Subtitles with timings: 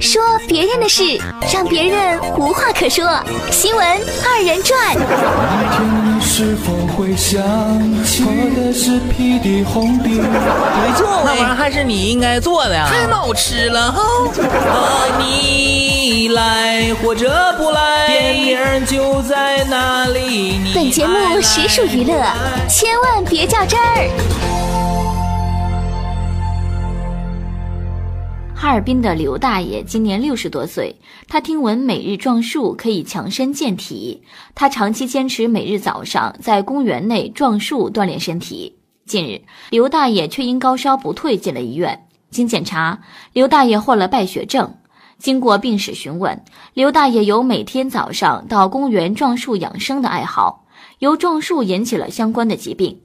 [0.00, 1.02] 说别人的事，
[1.52, 3.04] 让别人无话可说。
[3.50, 3.84] 新闻
[4.24, 4.94] 二人转。
[4.94, 7.42] 天是否会想
[8.04, 10.08] 起我的是屁的红的？
[10.08, 12.88] 没错，那玩意儿还是你应该做的呀。
[12.88, 14.02] 太好吃了哈！
[14.42, 20.60] 啊，你来或者不来，电影就在那里。
[20.74, 22.14] 本节目实属娱乐，
[22.68, 24.08] 千万别较真儿。
[28.60, 30.96] 哈尔滨的刘大爷今年六十多岁，
[31.28, 34.20] 他听闻每日撞树可以强身健体，
[34.56, 38.76] 他长期坚持每日早上在公园内撞树锻炼身体。
[39.06, 42.08] 近日，刘大爷却因高烧不退进了医院。
[42.30, 43.00] 经检查，
[43.32, 44.74] 刘大爷患了败血症。
[45.18, 46.42] 经过病史询问，
[46.74, 50.66] 刘大爷有每天早上到公园撞树养生的爱好，
[50.98, 53.02] 由撞树引起了相关的疾病。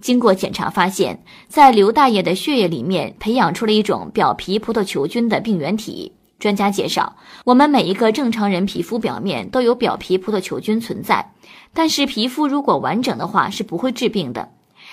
[0.00, 6.12] 经过检查发现，在刘大爷的血液里面培养出了一种表皮葡萄球菌的病原体。
[6.38, 11.32] 专家介绍，我们每一个正常人皮肤表面都有表皮葡萄球菌存在，
[11.74, 14.50] 但是皮肤如果完整的话是不会治病的。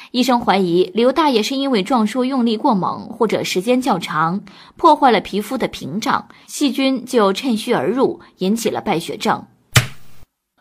[0.10, 4.42] 医生怀疑刘大爷是因为撞树用力过猛或者时间较长，
[4.76, 9.46] 破坏了皮肤的屏障，细菌就趁虚而入，引起了败血症。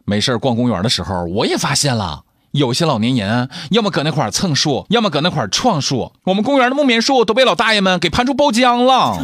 [0.05, 2.24] 没事逛公园的时候，我也发现了。
[2.55, 6.13] 有些老年人要么搁那块蹭树，要么搁那块撞树。
[6.23, 9.19] 我们公园的木棉树都被老大爷们给盘出包浆了。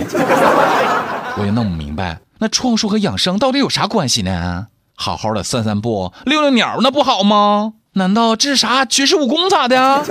[1.38, 4.66] 我也弄不明白，那撞树和养生到底有啥关系呢？
[4.96, 7.74] 好好的散散步、遛遛鸟，那不好吗？
[7.92, 10.04] 难道这是啥绝世武功咋的？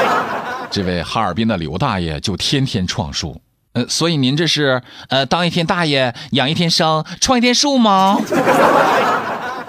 [0.72, 3.38] 这位哈尔滨的刘大爷就天天撞树。
[3.74, 8.18] 呃，所以您这是呃当一天大爷养一天生，撞一天树吗？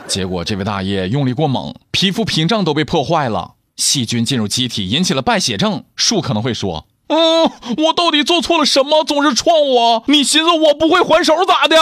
[0.07, 5.83] 结果，这位大爷用力过猛，皮肤屏障都被破坏了，细菌进入机体，引起了败血症。
[5.95, 7.51] 树可能会说：“嗯，
[7.85, 9.03] 我到底做错了什么？
[9.03, 10.03] 总是撞我？
[10.07, 11.75] 你寻思我不会还手咋的？”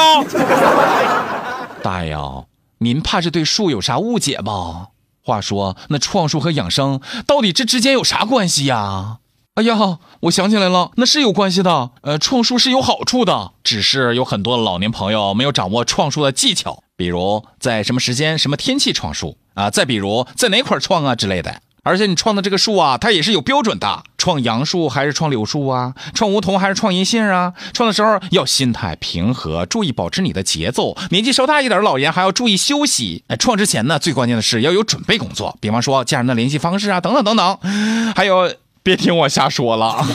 [1.84, 2.46] 大爷啊，
[2.80, 4.88] 您怕是对树有啥误解吧？
[5.24, 9.20] 话说，那创树和养生到底这之间有啥关系呀？
[9.56, 11.92] 哎呀，我想起来了，那是有关系的。
[12.02, 21.62] 呃，创树是有好处的，只是有很多老年朋友没有掌握创树的技巧，比如在什么时间、什么天气创树啊，再比如在哪块创啊之类的。
[21.84, 25.94] 而且你创的这个树啊，它也是有标准的，创杨树还是创柳树啊？
[26.16, 27.54] 创梧桐还是创银杏啊？
[27.74, 30.98] 创的时候要心态平和，注意保持你的节奏。
[31.12, 33.24] 年纪稍大一点的老人还要注意休息。
[33.28, 37.58] 哎，创之前呢，最关键的是要有准备工作，比方说家人的联系方式啊，等等等等，
[38.16, 38.52] 还有。
[38.86, 40.06] 别听我瞎说了，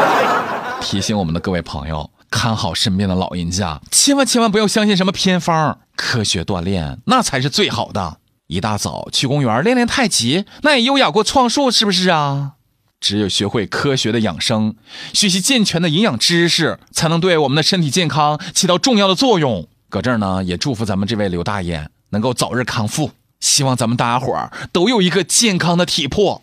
[0.80, 8.18] 提醒我们的各位朋友，看好身边的老人家，千万千万不要相信什么偏方，科学锻炼那才是最好的。
[8.48, 12.52] 一大早去公园练练太极，那也优雅过创树，是不是啊？
[13.00, 14.76] 只有学会科学的养生，
[15.14, 19.66] 学习健全的营养知识，才能对我们的身体健康起到重要的作用。
[19.88, 26.42] 搁这儿呢，也祝福咱们这位刘大爷能够早日康复，希望咱们大家伙儿都有一个健康的体魄。